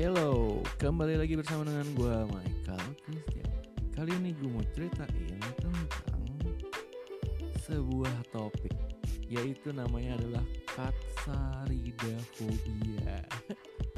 Hello, 0.00 0.64
kembali 0.80 1.20
lagi 1.20 1.36
bersama 1.36 1.68
dengan 1.68 1.84
gue 1.92 2.16
Michael 2.32 2.88
Christian. 3.04 3.52
Kali 3.92 4.16
ini 4.16 4.32
gue 4.32 4.48
mau 4.48 4.64
ceritain 4.72 5.36
tentang 5.60 6.24
sebuah 7.68 8.32
topik, 8.32 8.72
yaitu 9.28 9.76
namanya 9.76 10.16
adalah 10.16 10.40
katsaridafobia. 10.72 13.28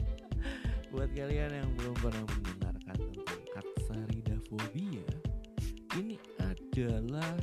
Buat 0.90 1.14
kalian 1.14 1.62
yang 1.62 1.70
belum 1.78 1.94
pernah 1.94 2.26
mendengarkan 2.34 2.98
tentang 2.98 3.42
katsaridafobia, 3.54 5.06
ini 6.02 6.18
adalah 6.42 7.38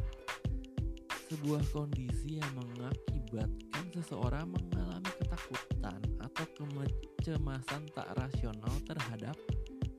sebuah 1.32 1.64
kondisi 1.71 2.44
yang 2.44 2.52
mengakibatkan 2.60 3.88
seseorang 3.96 4.52
mengalami 4.52 4.98
ketakutan 5.40 6.00
atau 6.20 6.45
kecemasan 7.20 7.88
tak 7.95 8.08
rasional 8.20 8.73
terhadap 8.84 9.36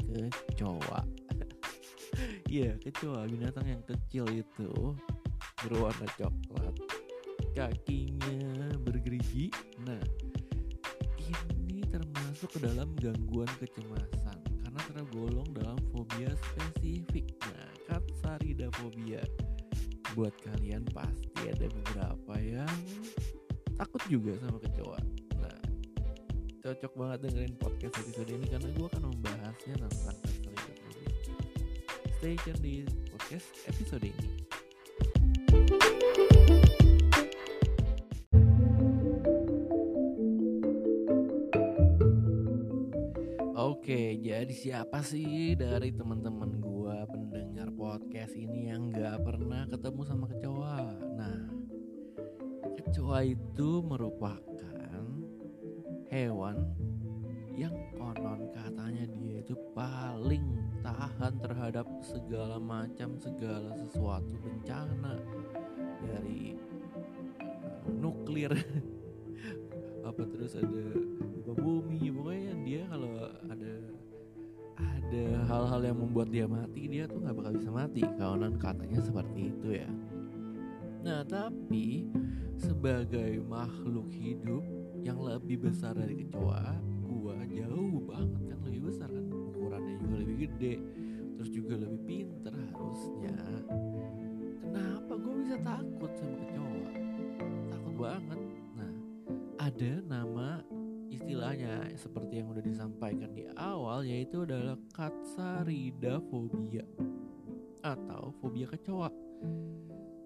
kecoa. 0.05 1.02
Iya, 2.51 2.77
kecoa 2.83 3.24
binatang 3.30 3.64
yang 3.64 3.80
kecil 3.87 4.27
itu 4.28 4.92
berwarna 5.62 6.05
coklat, 6.19 6.74
kakinya 7.55 8.77
bergerigi. 8.83 9.48
Nah, 9.87 10.02
ini 11.30 11.80
termasuk 11.86 12.59
ke 12.59 12.61
dalam 12.61 12.92
gangguan 12.98 13.48
kecemasan 13.62 14.36
karena 14.66 14.80
tergolong 14.91 15.48
dalam 15.55 15.78
fobia 15.95 16.34
spesifik. 16.34 17.30
Nah, 17.47 17.72
katsaridafobia 17.88 19.22
buat 20.12 20.34
kalian 20.45 20.84
pasti 20.91 21.47
ada 21.47 21.70
beberapa 21.70 22.34
yang 22.42 22.77
takut 23.80 24.02
juga 24.12 24.36
sama 24.45 24.61
kecoa. 24.61 25.20
Cocok 26.60 26.92
banget 26.92 27.19
dengerin 27.24 27.56
podcast 27.56 28.05
episode 28.05 28.36
ini 28.36 28.44
karena 28.44 28.69
gue 28.69 28.84
akan 28.92 29.05
membahasnya 29.08 29.75
tentang 29.80 30.16
katsaridafobia. 30.20 31.12
Stay 32.20 32.36
tune 32.36 32.61
di 32.61 32.75
podcast 33.08 33.48
episode 33.64 34.05
ini. 34.05 34.28
Oke, 43.56 44.20
jadi 44.20 44.53
siapa 44.53 45.00
sih 45.00 45.56
dari 45.56 45.97
teman-teman 45.97 46.61
gua 46.61 47.08
pendengar 47.08 47.72
podcast 47.72 48.36
ini 48.36 48.69
yang 48.69 48.92
nggak 48.92 49.25
pernah 49.25 49.64
ketemu 49.64 50.00
sama 50.05 50.28
kecoa? 50.28 50.92
Nah, 51.16 51.41
kecoa 52.77 53.25
itu 53.25 53.81
merupakan 53.81 54.50
hewan 56.11 56.58
yang 57.55 57.75
konon 57.94 58.50
katanya 58.50 59.06
dia 59.14 59.42
itu 59.42 59.55
paling 59.75 60.42
tahan 60.83 61.39
terhadap 61.39 61.86
segala 62.03 62.58
macam 62.58 63.14
segala 63.14 63.70
sesuatu 63.78 64.34
bencana 64.42 65.22
dari 66.03 66.58
uh, 67.38 67.86
nuklir. 67.94 68.50
Apa 70.08 70.22
terus 70.27 70.58
ada 70.58 70.84
gempa 71.47 71.61
bumi 71.61 72.11
pokoknya 72.11 72.53
dia 72.64 72.83
kalau 72.88 73.12
ada 73.47 73.72
ada 74.81 75.25
hal-hal 75.47 75.81
yang 75.84 75.98
membuat 76.00 76.33
dia 76.33 76.48
mati 76.48 76.88
dia 76.88 77.05
tuh 77.06 77.20
nggak 77.22 77.36
bakal 77.36 77.53
bisa 77.55 77.70
mati. 77.70 78.00
Kawanan 78.19 78.56
katanya 78.56 78.98
seperti 79.05 79.53
itu 79.53 79.69
ya. 79.84 79.91
Nah 81.05 81.20
tapi 81.28 82.08
sebagai 82.56 83.44
makhluk 83.44 84.08
hidup 84.12 84.64
yang 85.01 85.19
lebih 85.20 85.69
besar 85.70 85.97
dari 85.97 86.25
kecoa 86.25 86.77
gua 87.05 87.37
jauh 87.48 88.01
banget 88.05 88.43
kan 88.53 88.59
lebih 88.65 88.93
besar 88.93 89.09
kan. 89.11 89.25
Ukurannya 89.29 89.95
juga 89.98 90.15
lebih 90.20 90.37
gede 90.47 90.75
terus 91.41 91.51
juga 91.56 91.75
lebih 91.81 92.01
pinter 92.05 92.53
harusnya. 92.53 93.37
Kenapa 94.60 95.12
gue 95.16 95.34
bisa 95.41 95.56
takut 95.65 96.12
sama 96.12 96.37
kecoa? 96.44 96.93
Takut 97.72 97.94
banget. 97.97 98.41
Nah 98.77 98.93
ada 99.56 99.93
nama 100.05 100.60
istilahnya 101.10 101.91
seperti 101.97 102.44
yang 102.44 102.53
udah 102.55 102.62
disampaikan 102.62 103.33
di 103.34 103.49
awal 103.56 104.05
yaitu 104.06 104.44
adalah 104.47 104.78
katsaridafobia 104.94 106.84
atau 107.81 108.37
fobia 108.39 108.69
kecoa. 108.69 109.10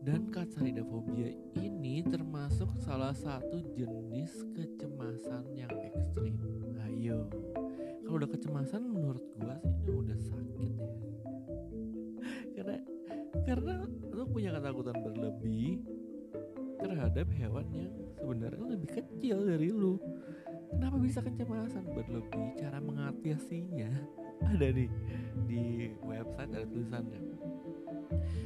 Dan 0.05 0.29
katsaridafobia 0.29 1.33
ini 1.57 2.05
termasuk 2.05 2.69
salah 2.85 3.17
satu 3.17 3.57
jenis 3.73 4.37
kecemasan 4.53 5.49
yang 5.57 5.73
ekstrim. 5.81 6.37
Ayo, 6.85 7.25
kalau 8.05 8.21
udah 8.21 8.29
kecemasan 8.29 8.85
menurut 8.85 9.25
gua 9.41 9.57
sih 9.65 9.73
ini 9.81 9.97
udah 9.97 10.19
sakit 10.21 10.73
ya. 10.77 10.89
karena 12.53 12.77
karena 13.49 13.75
lu 14.13 14.29
punya 14.29 14.53
ketakutan 14.53 14.97
berlebih 15.01 15.81
terhadap 16.85 17.27
hewan 17.33 17.67
yang 17.73 17.97
sebenarnya 18.21 18.65
lebih 18.77 18.91
kecil 19.01 19.41
dari 19.49 19.73
lu. 19.73 19.97
Kenapa 20.69 21.01
bisa 21.01 21.25
kecemasan 21.25 21.89
berlebih? 21.97 22.61
Cara 22.61 22.77
mengatasinya 22.77 23.89
ada 24.53 24.69
nih 24.69 24.93
di 25.49 25.97
website 26.05 26.53
ada 26.53 26.69
tulisannya. 26.69 27.25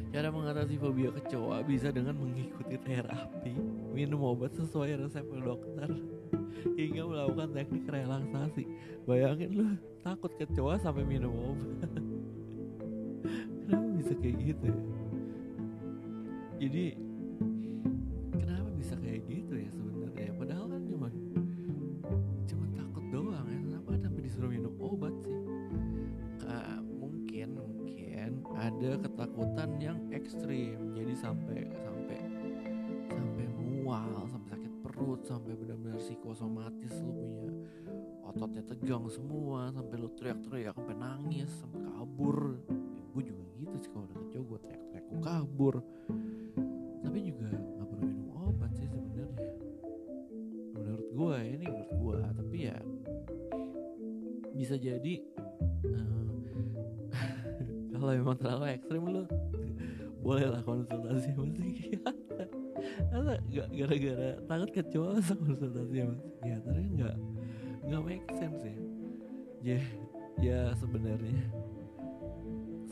Cara 0.09 0.33
mengatasi 0.33 0.81
fobia 0.81 1.13
kecoa 1.13 1.61
bisa 1.69 1.93
dengan 1.93 2.17
mengikuti 2.17 2.81
terapi, 2.81 3.53
minum 3.93 4.25
obat 4.25 4.57
sesuai 4.57 5.05
resep 5.05 5.25
dokter, 5.45 5.91
hingga 6.81 7.03
melakukan 7.05 7.53
teknik 7.53 7.85
relaksasi. 7.85 8.65
Bayangin 9.05 9.51
lu 9.53 9.67
takut 10.01 10.33
kecoa 10.41 10.81
sampai 10.81 11.05
minum 11.05 11.33
obat. 11.53 11.93
Kenapa 13.69 13.89
bisa 14.01 14.13
kayak 14.17 14.37
gitu 14.41 14.65
ya? 14.65 14.79
Jadi 16.59 16.85
kenapa 18.35 18.69
bisa 18.75 18.95
kayak 18.99 19.23
gitu 19.31 19.55
ya 19.61 19.71
sebenarnya? 19.71 20.33
Padahal 20.35 20.67
ekstrim. 30.19 30.99
Jadi 30.99 31.15
sampai 31.15 31.61
sampai 31.79 32.19
sampai 33.09 33.47
mual, 33.55 34.27
sampai 34.27 34.49
sakit 34.59 34.73
perut, 34.83 35.21
sampai 35.25 35.53
benar-benar 35.55 35.99
psikosomatis 36.03 36.95
lu 37.03 37.13
punya 37.15 37.53
ototnya 38.29 38.63
tegang 38.67 39.09
semua, 39.09 39.73
sampai 39.73 39.95
lu 39.97 40.11
teriak-teriak, 40.13 40.77
sampai 40.77 40.97
nangis, 40.99 41.51
sampai 41.63 41.81
kabur. 41.87 42.61
Ya, 42.69 43.03
gue 43.15 43.23
juga 43.35 43.43
gitu 43.59 43.77
sih 43.81 43.91
kalau 43.91 44.05
udah 44.07 44.19
kecoa 44.27 44.43
gue 44.45 44.59
teriak-teriak 44.67 45.05
gue 45.09 45.21
kabur 45.25 45.75
tapi 47.03 47.19
juga 47.25 47.49
nggak 47.51 47.87
perlu 47.89 48.05
minum 48.05 48.29
obat 48.37 48.71
sih 48.77 48.87
sebenarnya 48.87 49.29
menurut 50.77 51.09
gua 51.17 51.35
ya, 51.41 51.51
ini 51.57 51.67
menurut 51.67 51.93
gua 51.99 52.19
tapi 52.37 52.57
ya 52.69 52.79
bisa 54.55 54.75
jadi 54.75 55.15
eh, 55.89 56.31
kalau 57.97 58.13
memang 58.13 58.37
terlalu 58.37 58.65
ekstrim 58.75 59.03
lu 59.07 59.23
bolehlah 60.29 60.61
konsultasi 60.61 61.33
sama 61.33 61.49
psikiater 61.57 62.47
Masa 63.09 63.35
gara-gara 63.73 64.31
takut 64.45 64.71
kecoa 64.77 65.09
masa 65.17 65.33
konsultasi 65.41 65.97
sama 66.05 66.15
psikiater 66.21 66.75
kan 66.77 66.89
nggak 67.01 67.17
nggak 67.89 68.03
make 68.05 68.29
sense 68.37 68.61
ya? 68.61 68.77
Ya 69.65 69.81
ya 70.39 70.59
sebenarnya 70.77 71.41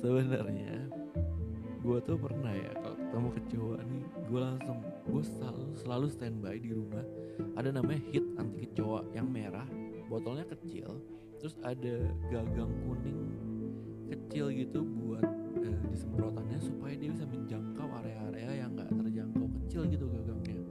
sebenarnya 0.00 0.88
gue 1.84 1.98
tuh 2.02 2.16
pernah 2.16 2.50
ya 2.56 2.72
kalau 2.80 2.96
ketemu 2.96 3.28
kecoa 3.36 3.78
nih 3.84 4.04
gue 4.26 4.40
langsung 4.40 4.78
gue 5.04 5.22
selalu 5.36 5.64
selalu 5.76 6.06
standby 6.08 6.56
di 6.56 6.72
rumah. 6.72 7.04
Ada 7.60 7.68
namanya 7.76 8.00
hit 8.16 8.24
anti 8.40 8.64
kecoa 8.64 9.12
yang 9.12 9.28
merah 9.28 9.68
botolnya 10.08 10.48
kecil 10.48 11.04
terus 11.36 11.60
ada 11.60 12.00
gagang 12.32 12.72
kuning 12.88 13.28
kecil 14.08 14.48
gitu 14.48 14.80
buat 14.80 15.45
eh, 15.66 15.76
disemprotannya 15.90 16.58
supaya 16.62 16.94
dia 16.94 17.10
bisa 17.10 17.26
menjangkau 17.26 17.88
area-area 18.02 18.50
yang 18.62 18.70
nggak 18.78 18.90
terjangkau 18.94 19.46
kecil 19.60 19.82
gitu 19.90 20.06
gagangnya. 20.06 20.62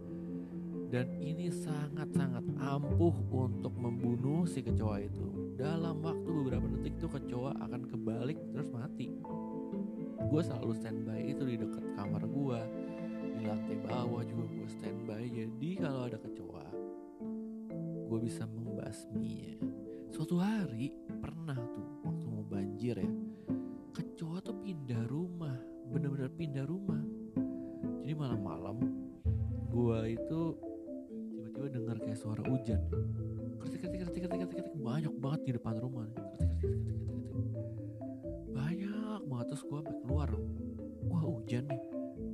Dan 0.85 1.11
ini 1.19 1.51
sangat-sangat 1.51 2.45
ampuh 2.55 3.11
untuk 3.33 3.75
membunuh 3.75 4.47
si 4.47 4.63
kecoa 4.63 5.03
itu. 5.03 5.55
Dalam 5.59 5.99
waktu 5.99 6.29
beberapa 6.29 6.71
detik 6.71 6.95
tuh 7.03 7.11
kecoa 7.11 7.51
akan 7.59 7.81
kebalik 7.89 8.39
terus 8.55 8.71
mati. 8.71 9.11
Gue 10.31 10.41
selalu 10.41 10.71
standby 10.77 11.21
itu 11.35 11.43
di 11.43 11.55
dekat 11.59 11.83
kamar 11.99 12.23
gue 12.23 12.59
di 13.35 13.43
lantai 13.43 13.77
bawah 13.83 14.23
juga 14.23 14.45
gue 14.47 14.69
standby. 14.71 15.23
Jadi 15.27 15.69
kalau 15.83 16.07
ada 16.07 16.15
kecoa 16.15 16.65
gue 18.05 18.19
bisa 18.23 18.47
membasminya. 18.47 19.59
Suatu 20.13 20.39
hari 20.39 20.95
pernah 21.19 21.59
tuh 21.59 22.07
waktu 22.07 22.25
mau 22.31 22.45
banjir 22.47 22.95
ya 23.03 23.11
tuh 24.45 24.53
pindah 24.61 25.01
rumah 25.09 25.57
bener-bener 25.89 26.29
pindah 26.29 26.65
rumah. 26.69 27.01
Jadi 28.05 28.13
malam-malam 28.13 28.77
gue 29.73 29.99
itu 30.13 30.41
tiba-tiba 31.33 31.67
dengar 31.73 31.97
kayak 31.97 32.21
suara 32.21 32.45
hujan. 32.45 32.77
Ketik 33.65 33.89
ketik 33.89 33.99
ketik 34.05 34.21
ketik 34.29 34.39
ketik 34.45 34.57
ketik. 34.61 34.73
Banyak 34.77 35.13
banget 35.17 35.41
di 35.49 35.51
depan 35.57 35.81
rumah 35.81 36.05
ketik 36.13 36.53
banyak 38.53 39.23
banget. 39.25 39.45
Terus 39.49 39.63
gue 39.65 39.81
keluar. 40.05 40.29
Wah 41.09 41.23
hujan 41.25 41.65
nih. 41.65 41.81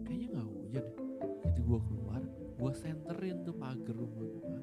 Kayaknya 0.04 0.28
nggak 0.36 0.48
hujan 0.52 0.84
deh. 0.84 1.08
Jadi 1.48 1.62
gue 1.64 1.80
keluar 1.80 2.22
gue 2.62 2.72
senterin 2.78 3.42
tuh 3.42 3.58
pagar 3.58 3.98
rumah 3.98 4.62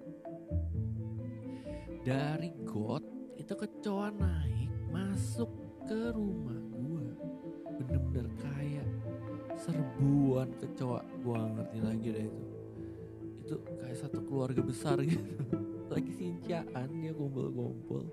dari 2.06 2.54
got 2.62 3.02
itu 3.34 3.52
kecoa 3.58 4.14
naik 4.14 4.70
masuk 4.94 5.50
ke 5.82 6.14
rumah 6.14 6.77
bener-bener 7.78 8.26
kayak 8.38 8.88
serbuan 9.58 10.48
kecoa 10.58 11.02
gue 11.02 11.34
gak 11.34 11.52
ngerti 11.58 11.78
lagi 11.82 12.08
deh 12.14 12.24
itu. 12.30 12.42
Itu 13.44 13.54
kayak 13.80 13.96
satu 13.98 14.18
keluarga 14.26 14.60
besar 14.62 15.00
gitu. 15.02 15.22
Lagi 15.92 16.12
sinciaan 16.12 16.88
dia 17.00 17.16
kumpul-kumpul 17.16 18.04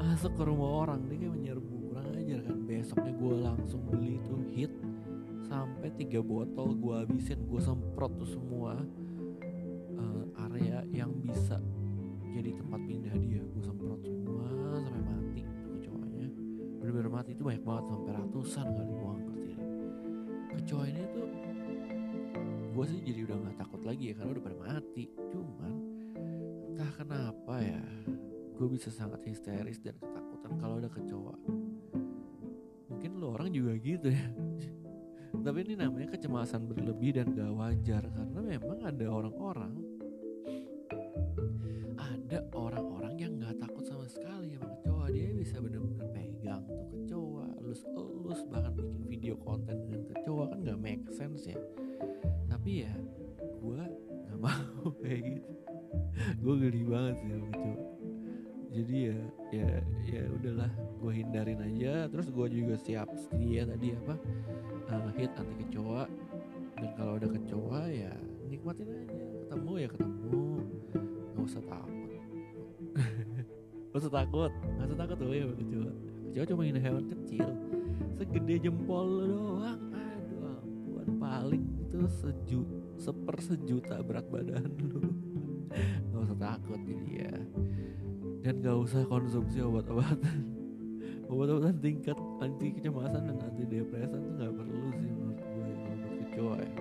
masuk 0.00 0.32
ke 0.40 0.42
rumah 0.48 0.88
orang 0.88 1.04
dia 1.04 1.20
kayak 1.20 1.34
menyerbu 1.36 1.74
kurang 1.90 2.08
ajar 2.16 2.40
kan. 2.42 2.58
Besoknya 2.64 3.12
gue 3.12 3.34
langsung 3.44 3.82
beli 3.86 4.16
tuh 4.24 4.40
hit. 4.56 4.72
Sampai 5.44 5.92
tiga 5.96 6.20
botol 6.20 6.76
gue 6.76 6.94
habisin 7.04 7.44
gue 7.44 7.60
semprot 7.60 8.12
tuh 8.20 8.28
semua 8.28 8.80
ratusan 18.48 18.80
kali 18.80 18.92
gue 18.96 19.12
ngerti 19.12 19.40
deh 19.44 19.60
kecoa 20.56 20.84
ini 20.88 21.04
tuh 21.12 21.28
gue 22.72 22.84
sih 22.88 23.00
jadi 23.04 23.20
udah 23.28 23.36
nggak 23.44 23.56
takut 23.60 23.82
lagi 23.84 24.08
ya 24.08 24.14
karena 24.16 24.30
udah 24.32 24.44
pada 24.48 24.56
mati. 24.56 25.04
Cuman 25.28 25.72
entah 26.72 26.92
kenapa 26.96 27.54
ya 27.60 27.84
gue 28.56 28.68
bisa 28.72 28.88
sangat 28.88 29.20
histeris 29.28 29.84
dan 29.84 30.00
ketakutan 30.00 30.52
kalau 30.56 30.80
ada 30.80 30.88
kecoa. 30.88 31.36
Mungkin 32.88 33.20
lo 33.20 33.36
orang 33.36 33.52
juga 33.52 33.76
gitu 33.76 34.16
ya. 34.16 34.32
Tapi 35.44 35.58
ini 35.68 35.74
namanya 35.76 36.16
kecemasan 36.16 36.72
berlebih 36.72 37.20
dan 37.20 37.36
gak 37.36 37.52
wajar 37.52 38.00
karena 38.00 38.40
memang 38.40 38.80
ada 38.80 39.06
orang-orang 39.12 39.76
konten 49.48 49.76
dengan 49.88 50.02
kecoa 50.12 50.44
kan 50.52 50.58
nggak 50.60 50.80
make 50.80 51.04
sense 51.08 51.48
ya. 51.48 51.56
Tapi 52.52 52.84
ya 52.84 52.92
gue 53.40 53.82
nggak 54.28 54.38
mau 54.44 54.92
kayak 55.00 55.20
gitu. 55.24 55.52
Gue 56.44 56.54
geli 56.60 56.82
banget 56.84 57.14
sih 57.24 57.30
sama 57.32 57.48
kecoa. 57.56 57.80
Jadi 58.68 58.96
ya 59.00 59.18
ya 59.48 59.70
ya 60.04 60.22
udahlah 60.28 60.72
gue 61.00 61.12
hindarin 61.16 61.60
aja. 61.64 62.12
Terus 62.12 62.28
gue 62.28 62.46
juga 62.52 62.76
siap 62.76 63.08
sedia 63.16 63.64
tadi 63.64 63.96
apa 63.96 64.14
uh, 64.92 65.10
hit 65.16 65.32
anti 65.40 65.54
kecoa. 65.64 66.04
Dan 66.76 66.90
kalau 66.94 67.16
ada 67.16 67.28
kecoa 67.32 67.80
ya 67.88 68.12
nikmatin 68.52 68.92
aja. 68.92 69.16
Ketemu 69.48 69.72
ya 69.80 69.88
ketemu. 69.88 70.44
Nggak 71.32 71.44
usah 71.48 71.64
takut. 71.64 72.12
Gak 73.88 74.04
usah 74.04 74.12
takut. 74.12 74.52
Gak 74.52 74.86
usah 74.92 74.98
takut 75.00 75.16
tuh 75.16 75.32
ya 75.32 75.48
kecoa 75.48 76.07
Kecoa 76.28 76.44
cuma 76.44 76.62
ini 76.68 76.80
hewan 76.80 77.08
kecil. 77.08 77.48
Segede 78.20 78.68
jempol 78.68 79.24
doang. 79.24 79.80
Aduh 79.96 80.60
ampun. 80.60 81.08
Paling 81.16 81.64
itu 81.80 82.04
seju 82.20 82.60
Seper 82.98 83.38
sejuta 83.38 84.02
berat 84.02 84.26
badan. 84.26 84.68
Lu 86.10 86.18
Gak 86.18 86.20
usah 86.26 86.38
takut 86.38 86.80
jadi 86.82 87.08
ya. 87.24 87.34
Dan 88.42 88.54
gak 88.58 88.76
usah 88.76 89.06
konsumsi 89.06 89.62
obat-obatan. 89.62 90.58
Obat-obatan 91.30 91.78
tingkat 91.78 92.18
anti 92.42 92.74
kecemasan 92.74 93.22
dan 93.30 93.38
anti 93.38 93.62
depresan 93.70 94.18
tuh 94.18 94.34
gak 94.34 94.52
perlu 94.52 94.88
sih 94.98 95.10
menurut 95.12 95.38
gue 95.38 95.66
ya, 95.68 95.76
buat 95.78 96.14
kecoa 96.26 96.56
ya. 96.58 96.74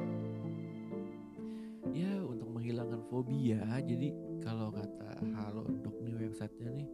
Ya 1.98 2.14
untuk 2.22 2.50
menghilangkan 2.54 3.02
fobia 3.10 3.62
Jadi 3.82 4.14
kalau 4.42 4.70
kata 4.70 5.22
halo 5.34 5.66
dok 5.82 5.98
nih 6.02 6.14
websitenya 6.18 6.70
nih 6.84 6.90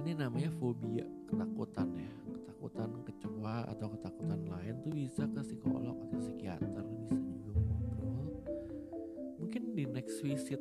ini 0.00 0.16
namanya 0.16 0.48
fobia 0.56 1.04
ketakutan 1.28 1.92
ya. 1.92 2.12
Ketakutan 2.32 2.90
kecoa 3.04 3.68
atau 3.68 3.86
ketakutan 3.92 4.40
lain 4.48 4.74
tuh 4.80 4.92
bisa 4.96 5.28
ke 5.28 5.40
psikolog 5.44 5.96
atau 6.08 6.16
psikiater 6.16 6.84
bisa 6.88 7.14
juga 7.20 7.52
ngobrol. 7.60 8.26
Mungkin 9.36 9.62
di 9.76 9.84
next 9.84 10.24
visit 10.24 10.60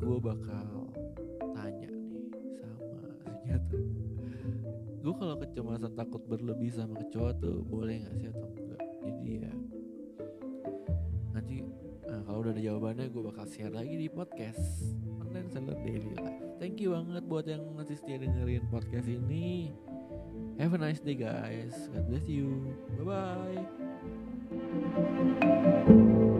gue 0.00 0.16
bakal 0.16 0.88
tanya 1.52 1.92
nih 1.92 2.32
sama 2.56 3.00
psikiater. 3.28 3.80
Gue 5.04 5.14
kalau 5.16 5.36
kecemasan 5.36 5.92
takut 5.92 6.22
berlebih 6.24 6.72
sama 6.72 6.96
kecoa 7.04 7.36
tuh 7.36 7.60
boleh 7.60 8.00
nggak 8.00 8.16
sih 8.16 8.28
atau 8.32 8.48
enggak? 8.48 8.84
Jadi 9.04 9.28
ya 9.44 9.52
udah 12.50 12.58
ada 12.58 12.66
jawabannya 12.66 13.06
gue 13.14 13.22
bakal 13.30 13.46
share 13.46 13.70
lagi 13.70 13.94
di 13.94 14.10
podcast. 14.10 14.82
Online 15.22 15.46
seller 15.54 15.78
daily 15.86 16.18
life. 16.18 16.42
Thank 16.58 16.82
you 16.82 16.98
banget 16.98 17.22
buat 17.30 17.46
yang 17.46 17.62
masih 17.78 17.94
setia 17.94 18.18
dengerin 18.18 18.66
podcast 18.74 19.06
ini. 19.06 19.70
Have 20.58 20.74
a 20.74 20.78
nice 20.82 20.98
day 20.98 21.14
guys. 21.14 21.86
God 21.94 22.10
bless 22.10 22.26
you. 22.26 22.74
Bye 22.98 23.62
bye 26.26 26.34